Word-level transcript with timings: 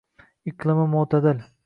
iqlimi 0.51 0.87
moʻtadil 0.95 1.47